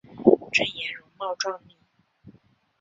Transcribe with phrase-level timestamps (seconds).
[0.51, 1.75] 郑俨容貌壮丽。